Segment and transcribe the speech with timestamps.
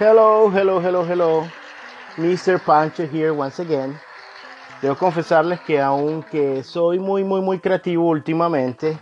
[0.00, 1.48] Hello, hello, hello, hello.
[2.16, 2.60] Mr.
[2.64, 3.98] Pancho here once again.
[4.80, 8.96] Debo confesarles que aunque soy muy, muy, muy creativo últimamente,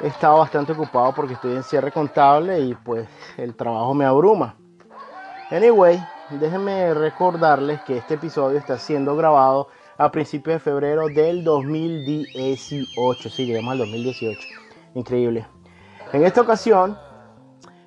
[0.00, 3.06] he estado bastante ocupado porque estoy en cierre contable y pues
[3.36, 4.56] el trabajo me abruma.
[5.50, 9.68] Anyway, déjenme recordarles que este episodio está siendo grabado
[9.98, 13.28] a principios de febrero del 2018.
[13.28, 14.40] Sí, llegamos al 2018.
[14.94, 15.46] Increíble.
[16.14, 16.96] En esta ocasión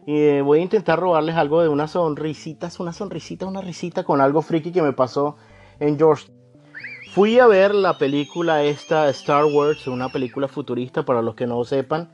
[0.09, 4.41] eh, voy a intentar robarles algo de una sonrisita, una sonrisita, una risita con algo
[4.41, 5.35] friki que me pasó
[5.81, 6.31] en George.
[7.11, 11.61] Fui a ver la película esta Star Wars, una película futurista para los que no
[11.65, 12.09] sepan.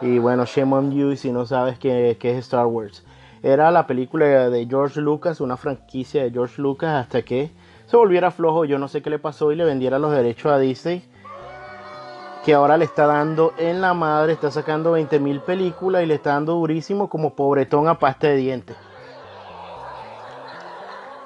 [0.00, 3.04] Y bueno, shame on you si no sabes qué, qué es Star Wars.
[3.44, 7.52] Era la película de George Lucas, una franquicia de George Lucas hasta que
[7.86, 10.58] se volviera flojo, yo no sé qué le pasó y le vendiera los derechos a
[10.58, 11.04] Disney.
[12.46, 16.14] Que ahora le está dando en la madre, está sacando 20 mil películas y le
[16.14, 18.76] está dando durísimo como pobretón a pasta de dientes.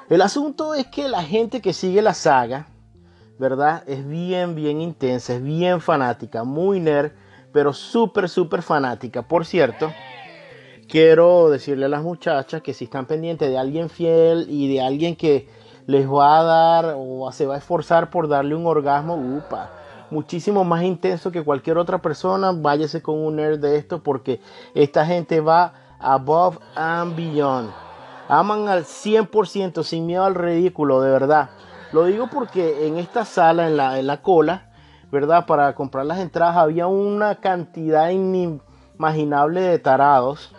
[0.09, 2.65] El asunto es que la gente que sigue la saga,
[3.37, 3.83] ¿verdad?
[3.85, 7.11] Es bien, bien intensa, es bien fanática, muy nerd,
[7.53, 9.21] pero súper, súper fanática.
[9.21, 9.91] Por cierto,
[10.89, 15.15] quiero decirle a las muchachas que si están pendientes de alguien fiel y de alguien
[15.15, 15.47] que
[15.85, 19.69] les va a dar o se va a esforzar por darle un orgasmo, upa,
[20.11, 24.41] muchísimo más intenso que cualquier otra persona, váyase con un nerd de esto porque
[24.75, 27.71] esta gente va above and beyond.
[28.27, 31.49] Aman al 100% sin miedo al ridículo, de verdad.
[31.91, 34.69] Lo digo porque en esta sala, en la, en la cola,
[35.11, 35.45] ¿verdad?
[35.45, 40.53] Para comprar las entradas había una cantidad inimaginable de tarados,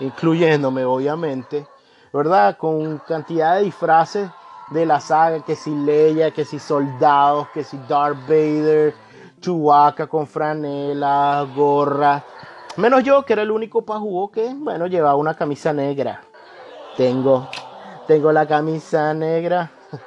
[0.00, 1.66] incluyéndome obviamente,
[2.12, 2.56] ¿verdad?
[2.56, 4.28] Con cantidad de disfraces
[4.70, 8.94] de la saga, que si Leia, que si soldados, que si Darth Vader,
[9.40, 12.24] Chewbacca con franela, gorra.
[12.76, 16.20] Menos yo, que era el único pajugo que, bueno, llevaba una camisa negra.
[16.96, 17.48] Tengo,
[18.06, 19.70] tengo la camisa negra.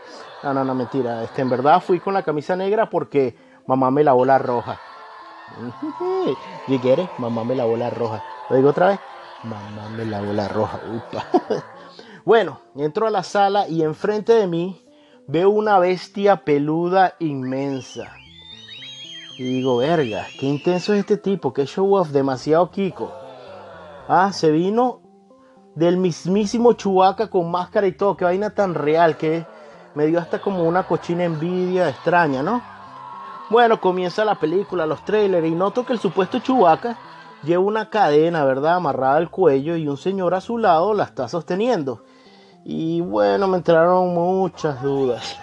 [0.43, 1.21] No, no, no, mentira.
[1.23, 4.79] Este, en verdad fui con la camisa negra porque mamá me lavó la roja.
[6.67, 7.07] ¿Y quieres?
[7.19, 8.23] Mamá me lavó la roja.
[8.49, 8.99] Lo digo otra vez.
[9.43, 10.79] Mamá me lavó la roja.
[10.91, 11.25] Upa.
[12.23, 14.85] Bueno, entro a la sala y enfrente de mí
[15.27, 18.13] veo una bestia peluda inmensa.
[19.37, 23.11] Y digo, verga, qué intenso es este tipo, qué show off, demasiado Kiko.
[24.07, 25.01] Ah, se vino
[25.73, 29.45] del mismísimo Chubaca con máscara y todo, qué vaina tan real que
[29.95, 32.61] me dio hasta como una cochina envidia extraña, ¿no?
[33.49, 36.97] Bueno, comienza la película, los trailers y noto que el supuesto Chubaca
[37.43, 38.75] lleva una cadena, ¿verdad?
[38.75, 42.03] Amarrada al cuello y un señor a su lado la está sosteniendo.
[42.63, 45.37] Y bueno, me entraron muchas dudas.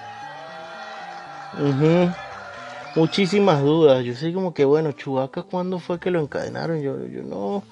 [2.94, 4.04] Muchísimas dudas.
[4.04, 6.80] Yo sé como que, bueno, Chubaca, ¿cuándo fue que lo encadenaron?
[6.80, 7.62] Yo, yo, no,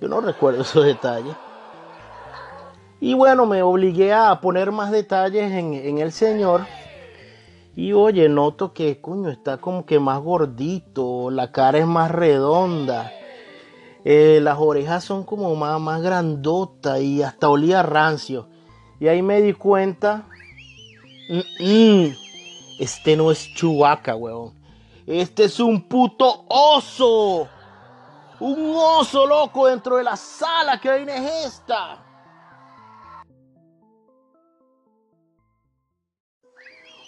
[0.00, 1.34] yo no recuerdo esos detalles.
[3.00, 6.62] Y bueno, me obligué a poner más detalles en, en el señor.
[7.76, 13.12] Y oye, noto que, coño, está como que más gordito, la cara es más redonda.
[14.04, 18.48] Eh, las orejas son como más, más grandotas y hasta olía rancio.
[19.00, 20.26] Y ahí me di cuenta,
[22.78, 24.52] este no es Chubaca, weón.
[25.06, 27.48] Este es un puto oso.
[28.40, 30.78] Un oso loco dentro de la sala.
[30.80, 32.04] ¿Qué vaina es esta?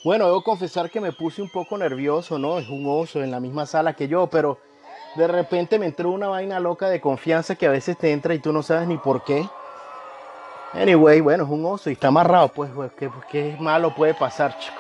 [0.05, 2.59] Bueno, debo confesar que me puse un poco nervioso, ¿no?
[2.59, 4.59] Es un oso en la misma sala que yo, pero
[5.17, 8.39] de repente me entró una vaina loca de confianza que a veces te entra y
[8.39, 9.49] tú no sabes ni por qué.
[10.75, 14.59] Anyway, bueno, es un oso y está amarrado, pues, pues ¿qué, qué malo puede pasar,
[14.59, 14.77] chico?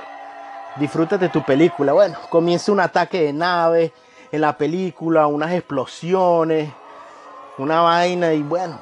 [0.77, 1.95] Disfrútate tu película.
[1.95, 3.93] Bueno, comienza un ataque de nave
[4.31, 6.71] en la película, unas explosiones,
[7.59, 8.79] una vaina y bueno,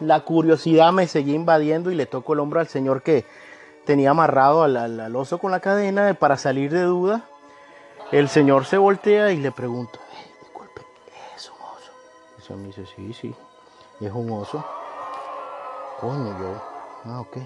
[0.00, 3.24] la curiosidad me seguía invadiendo y le toco el hombro al señor que
[3.84, 7.24] tenía amarrado al, al, oso con la cadena para salir de duda.
[8.12, 9.98] El señor se voltea y le pregunta,
[12.56, 13.34] Me dice, sí, sí,
[14.00, 14.64] es un oso.
[16.00, 16.62] Coño, yo,
[17.04, 17.36] ah, ok.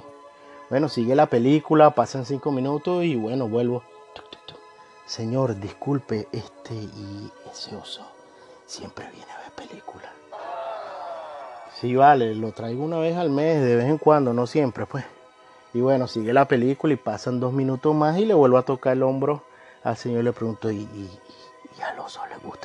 [0.71, 3.83] Bueno, sigue la película, pasan cinco minutos y bueno, vuelvo.
[5.07, 8.07] Señor, disculpe, este y ese oso
[8.65, 10.11] siempre viene a ver películas.
[11.81, 15.05] Sí, vale, lo traigo una vez al mes, de vez en cuando, no siempre, pues.
[15.75, 18.95] Y bueno, sigue la película y pasan dos minutos más y le vuelvo a tocar
[18.95, 19.43] el hombro
[19.85, 21.11] al señor le pregunto, ¿y, y,
[21.83, 22.62] al oso le gusta?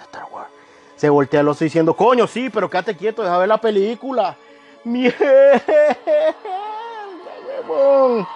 [0.98, 4.36] Se voltea el oso diciendo, coño, sí, pero quédate quieto, deja ver la película.
[4.84, 5.62] Mierda,
[7.68, 8.28] huevón.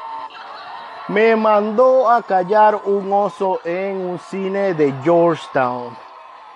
[1.08, 5.98] Me mandó a callar un oso en un cine de Georgetown.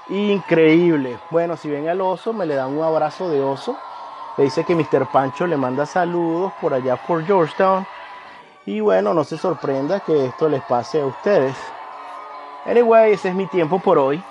[0.09, 1.17] Increíble.
[1.31, 3.75] Bueno, si ven al oso, me le dan un abrazo de oso.
[4.37, 5.07] Le dice que Mr.
[5.11, 7.87] Pancho le manda saludos por allá por Georgetown.
[8.67, 11.55] Y bueno, no se sorprenda que esto les pase a ustedes.
[12.65, 14.23] Anyway, ese es mi tiempo por hoy.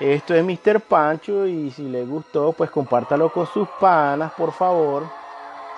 [0.00, 0.80] Esto es Mr.
[0.80, 5.04] Pancho y si les gustó, pues compártalo con sus panas, por favor.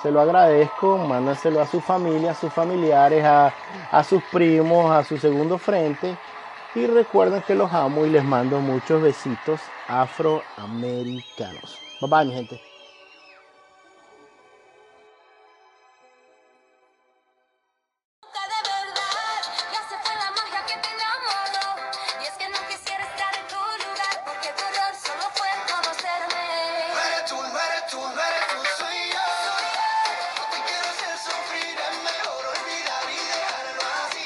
[0.00, 3.52] Se lo agradezco, mándaselo a su familia, a sus familiares, a,
[3.90, 6.16] a sus primos, a su segundo frente.
[6.74, 11.78] Y recuerden que los amo y les mando muchos besitos afroamericanos.
[12.00, 12.71] Bye bye, mi gente.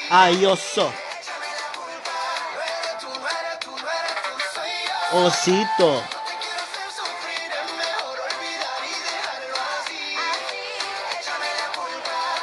[0.09, 0.91] Yo.
[5.13, 6.16] osito.